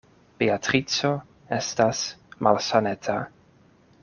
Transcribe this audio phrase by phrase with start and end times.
[0.43, 1.11] Beatrico
[1.59, 2.01] estas
[2.49, 3.19] malsaneta.